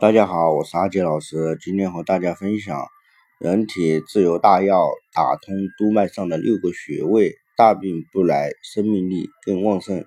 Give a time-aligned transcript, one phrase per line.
[0.00, 2.86] 大家好，我是阿杰老师，今天和大家分享
[3.40, 10.04] 人体自由大药打通督脉上的六个穴位，大病不来，生命力更旺盛。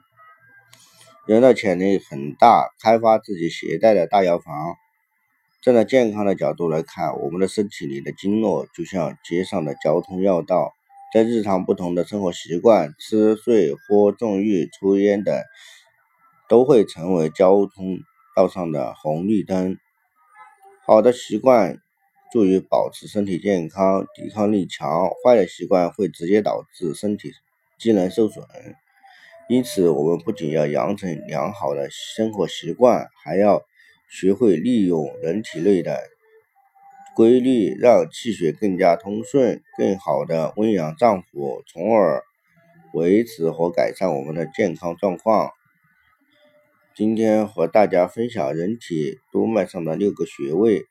[1.27, 4.75] 人的潜力很大，开发自己携带的大药房。
[5.61, 10.71] 站在健康的角度来看，我们的身体里的经络就像街上的交通要道，
[11.13, 15.37] 在日常不同的生活习惯、吃睡、喝、纵欲、抽烟等，
[16.47, 17.99] 都会成为交通。
[18.35, 19.77] 道上的红绿灯，
[20.85, 21.77] 好的习惯
[22.31, 27.31] 助于保持身体健康、抵抗力强；坏的习惯会直接导致身体
[27.77, 28.45] 机能受损。
[29.49, 33.63] 因此，我们不仅要养成良好的生活习惯，还要
[34.09, 35.99] 学会利用人体内的
[37.13, 42.23] 规律，让气血更加通顺，更好的温养脏腑，从而
[42.93, 45.51] 维持和改善我们的健康状况。
[47.01, 50.85] 今天和大家分享人体督脉上的六个穴位，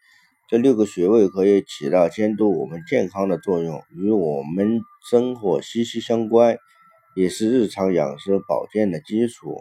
[0.49, 6.59] 这六个穴位可以起到监督我们健康的作用，与我们生活息息相关，
[7.15, 9.61] 也是日常养生保健的基础。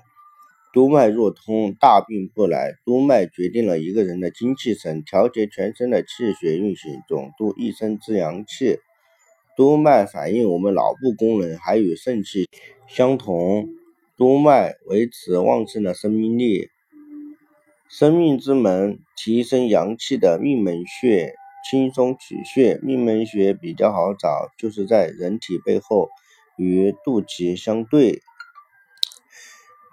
[0.74, 2.74] 督脉若通，大病不来。
[2.84, 8.80] 督脉决定了一个人的精气神，调节全身的气血运行，总督一身之阳气。
[9.56, 12.50] 督脉反映我们脑部功能，还与肾气
[12.88, 13.70] 相同。
[14.20, 16.68] 督脉维持旺盛的生命力，
[17.88, 22.82] 生命之门，提升阳气的命门穴，轻松取穴。
[22.84, 26.10] 命门穴比较好找，就是在人体背后，
[26.58, 28.22] 与肚脐相对。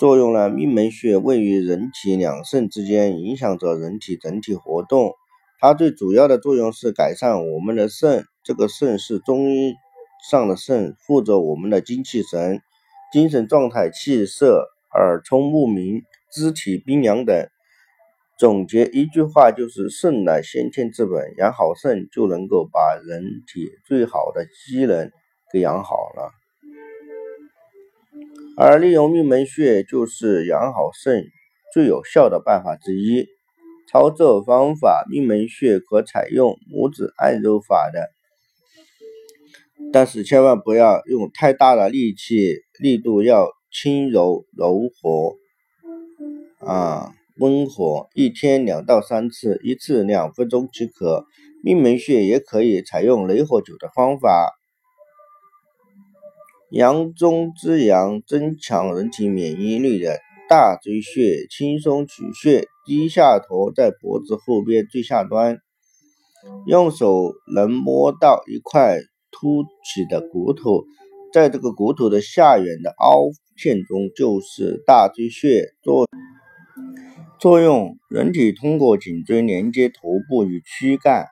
[0.01, 5.13] 作用呢，命门穴位于人体两肾之间，影响着人体整体活动。
[5.61, 9.75] 它最主要的作用是改善我们的肾，这个肾是中医
[10.29, 12.61] 上的肾，负责我们的精气神。
[13.13, 17.49] 精神状态、气色、耳聪目明、肢体冰凉等，
[18.39, 25.11] 总结一句话就是：肾乃先天之本，养好肾就能够把人体最好的机能
[25.53, 26.33] 给养好了。
[28.59, 31.27] 而利用命门穴就是养好肾
[31.73, 33.29] 最有效的办法之一。
[33.89, 38.16] 操作方法：命门穴可采用拇指按揉法的。
[39.93, 45.37] 但是千万不要用太大的力气，力度要轻柔柔和，
[46.67, 48.09] 啊，温和。
[48.15, 51.25] 一天两到三次，一次两分钟即可。
[51.63, 54.53] 命门穴也可以采用雷火灸的方法，
[56.71, 62.69] 阳中之阳，增强人体免疫力的大椎穴，轻松取穴。
[62.85, 65.59] 低下头在脖子后边最下端，
[66.67, 69.01] 用手能摸到一块。
[69.39, 70.85] 凸起的骨头，
[71.33, 75.67] 在这个骨头的下缘的凹陷中，就是大椎穴。
[75.83, 76.09] 作
[77.39, 81.27] 作用，人体通过颈椎连接头部与躯干，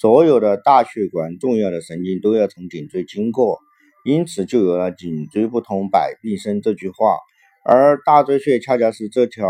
[0.00, 3.58] 所有的大血管、重要的神经都要从颈椎经过，
[4.04, 7.16] 因此就有了“颈椎不通，百病生”这句话。
[7.64, 9.46] 而大椎穴恰恰是这条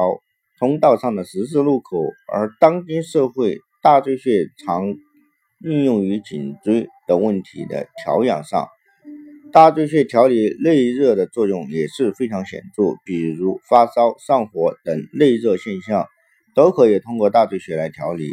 [0.59, 1.99] 通道上的十字路口，
[2.33, 4.95] 而当今社会，大椎穴常
[5.61, 6.89] 应用于颈椎。
[7.07, 8.69] 等问题的调养上，
[9.53, 12.97] 大椎穴调理内热的作用也是非常显著。
[13.05, 16.07] 比如发烧、上火等内热现象，
[16.55, 18.29] 都可以通过大椎穴来调理。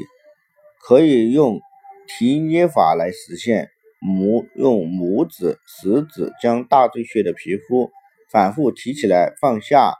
[0.85, 1.61] 可以用
[2.07, 3.69] 提捏法来实现，
[4.01, 7.89] 拇用拇指、食指将大椎穴的皮肤
[8.29, 9.93] 反复提起来放下。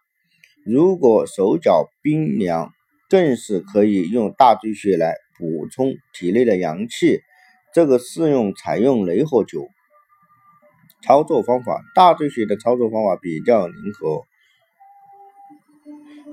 [0.66, 2.72] 如果手脚冰凉，
[3.10, 7.22] 更是可以用大椎穴来补充体内的阳气。
[7.74, 9.68] 这个适用采用雷火灸
[11.02, 14.24] 操作方法，大椎穴的操作方法比较灵活。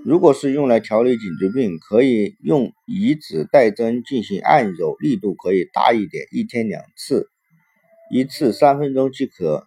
[0.05, 7.29] 如果是用来调理颈椎病，可以用以指代针进行按揉，力度可以大一点，一天两次，
[8.11, 9.67] 一次三分钟即可。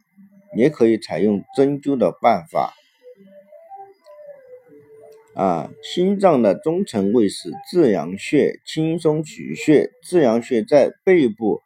[0.55, 2.75] 也可以采用针灸的办法。
[5.33, 9.89] 啊，心脏的中层位是至阳穴，轻松取穴。
[10.03, 11.62] 至阳穴在背部，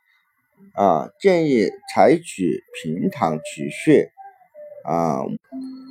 [0.78, 4.12] 啊，建议采取平躺取穴。
[4.86, 5.22] 啊，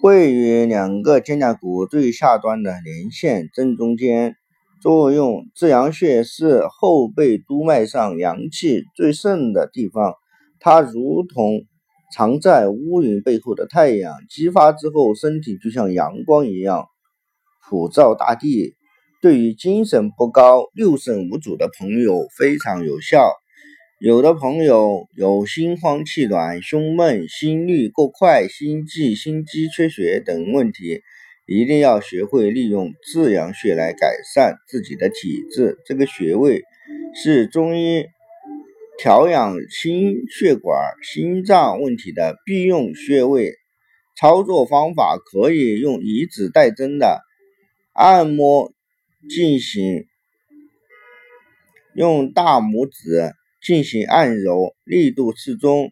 [0.01, 4.37] 位于两个肩胛骨最下端的连线正中间。
[4.81, 10.15] 作用：至阳穴是后背督脉上阳气最盛的地方，
[10.61, 11.63] 它如同
[12.15, 16.87] 藏在乌云背后的太阳，激发之后，身体就像阳光一样。
[17.69, 18.77] 普照大地，
[19.21, 23.33] 对于精神不高、六神无主的朋友非常有效。
[23.99, 31.01] 有的朋友有心慌气短、胸闷、心率过快、心悸、心肌缺血等问题，
[31.47, 35.79] 一定要学会利用自阳穴来改善自己的体质。
[35.87, 36.63] 这个穴位
[37.15, 38.05] 是中医
[38.99, 43.55] 调养心血管、心脏问题的必用穴位。
[44.15, 47.23] 操作方法可以用以指代针的
[47.95, 48.75] 按摩
[49.31, 50.05] 进行，
[51.95, 53.33] 用大拇指
[53.67, 55.91] 进行按揉，力度适中，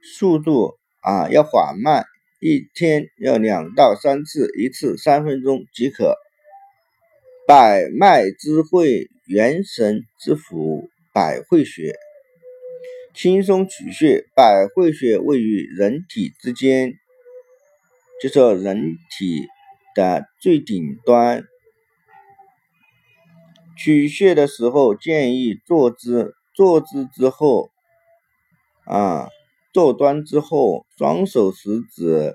[0.00, 2.04] 速度啊要缓慢，
[2.38, 6.14] 一天要两到三次，一次三分钟即可。
[7.48, 11.96] 百脉之会，元神之府，百会穴，
[13.12, 14.24] 轻松取穴。
[14.36, 16.94] 百会穴位于人体之间。
[18.22, 19.42] 就是人体
[19.96, 21.44] 的最顶端，
[23.76, 27.68] 取穴的时候建议坐姿，坐姿之后，
[28.86, 29.28] 啊，
[29.74, 32.34] 坐端之后，双手食指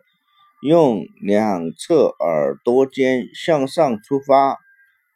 [0.62, 4.60] 用两侧耳朵尖向上出发，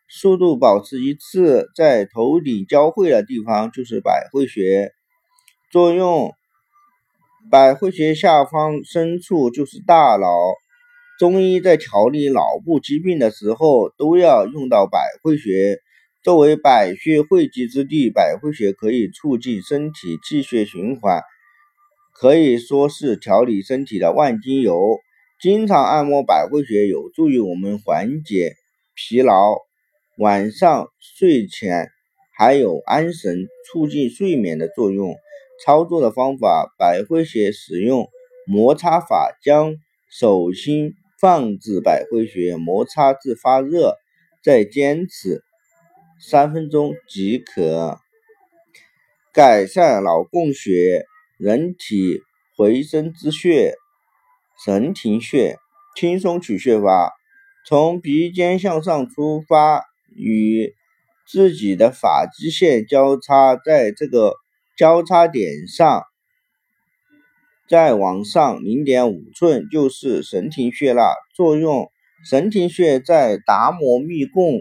[0.09, 4.91] 速度保持一次，在头顶交汇的地方就是百会穴，
[5.71, 6.33] 作用。
[7.51, 10.27] 百会穴下方深处就是大脑。
[11.19, 15.79] 中医在调理脑部疾病的时候，都要用到百会穴。
[16.25, 21.21] 作为百穴汇集之地，百会穴可以促进身体气血循环，
[22.15, 24.97] 可以说是调理身体的万金油。
[25.39, 28.55] 经常按摩百会穴，有助于我们缓解
[28.95, 29.35] 疲劳，
[30.17, 31.89] 晚上睡前
[32.35, 35.15] 还有安神、促进睡眠的作用。
[35.63, 38.07] 操作的方法：百会穴使用
[38.47, 39.75] 摩擦法，将
[40.09, 43.93] 手心放置百会穴，摩擦至发热，
[44.43, 45.43] 再坚持
[46.19, 47.99] 三分钟即可。
[49.33, 51.05] 改善脑供血，
[51.37, 52.21] 人体
[52.57, 53.75] 回声之穴，
[54.65, 55.57] 神庭穴，
[55.95, 57.13] 轻松取穴法：
[57.65, 59.83] 从鼻尖向上出发，
[60.15, 60.73] 与
[61.27, 64.35] 自己的发际线交叉，在这个。
[64.77, 66.03] 交叉点上，
[67.69, 71.13] 再往上零点五寸就是神庭穴了。
[71.33, 71.89] 作用：
[72.29, 74.55] 神庭穴在《达摩密供》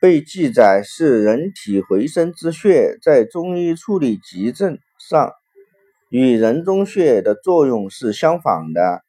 [0.00, 5.32] 被记载是人体回声之穴，在中医处理急症上
[6.10, 9.02] 与人中穴的作用是相反的。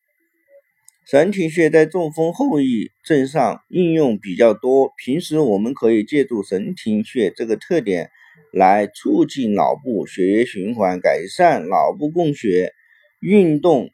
[1.05, 8.09] 神庭穴在中风后遗症上应用比较多，平时我们可以借助神庭穴这个特点。
[8.51, 12.73] 来促进脑部血液循环，改善脑部供血。
[13.19, 13.91] 运动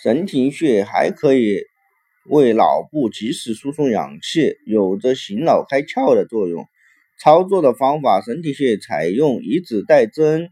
[0.00, 1.64] 神庭穴还可以
[2.28, 6.66] 为脑部及时输送氧气，有着醒脑开窍的作用。
[7.18, 10.50] 操作的方法：神庭穴采用以指代针，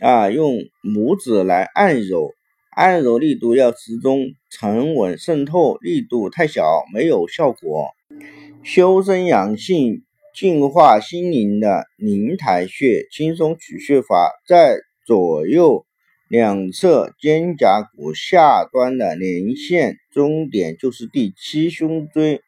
[0.00, 2.32] 啊，用拇指来按揉，
[2.70, 7.88] 按揉力度要适中、沉稳、渗透，力度太小没有效果。
[8.62, 10.02] 修身养性。
[10.32, 15.84] 净化心灵的灵台穴轻松取穴法，在左右
[16.30, 22.40] 两侧肩胛骨下端的连线，终点就是第七胸椎。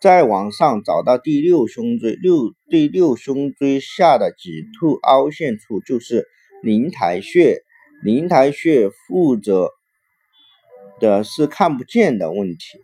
[0.00, 6.26] 再往上找到第六胸椎，六第六胸椎下的脊突凹陷处就是
[6.62, 7.58] 灵台穴。
[8.02, 9.68] 灵台穴负责
[10.98, 12.78] 的是看不见的问题，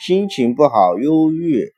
[0.00, 1.72] 心情不好、忧郁。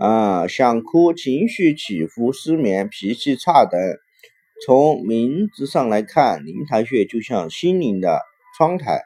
[0.00, 3.80] 啊，想哭、情绪起伏、失眠、脾气差等，
[4.66, 8.20] 从名字上来看，灵台穴就像心灵的
[8.56, 9.04] 窗台，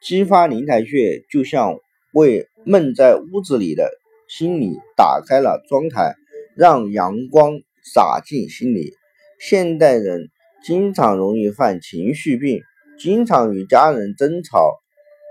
[0.00, 1.74] 激发灵台穴就像
[2.12, 3.90] 为闷在屋子里的
[4.28, 6.14] 心里打开了窗台，
[6.56, 8.92] 让阳光洒进心里。
[9.40, 10.28] 现代人
[10.62, 12.60] 经常容易犯情绪病，
[12.96, 14.78] 经常与家人争吵，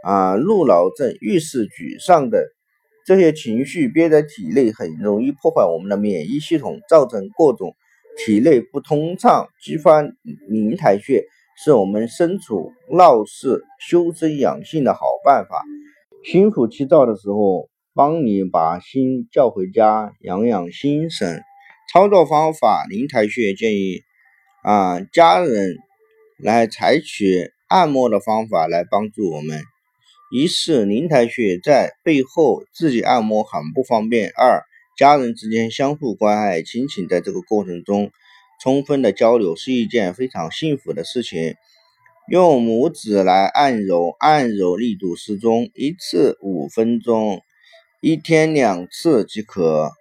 [0.03, 2.43] 啊，路恼症、遇事沮丧等。
[3.05, 7.73] 这些情绪憋在体内，很容易破坏我们的免疫系统，造成各种
[8.25, 9.49] 体内不通畅。
[9.61, 10.01] 激发
[10.47, 11.25] 灵台穴
[11.63, 15.63] 是我们身处闹市修身养性的好办法。
[16.23, 21.41] 心浮气躁的时候，帮你把心叫回家，养养心神。
[21.91, 24.01] 操作方法：灵台穴建议
[24.63, 25.77] 啊家人
[26.37, 29.61] 来采取按摩的方法来帮助我们。
[30.31, 34.63] 一是灵台穴在背后，自己按摩很不方便；二
[34.97, 38.11] 家人之间相互关爱、亲情，在这个过程中
[38.61, 41.55] 充分的交流是一件非常幸福的事情。
[42.29, 47.41] 用拇指来按揉，按揉力度适中，一次五分钟，
[47.99, 49.91] 一天两次即可。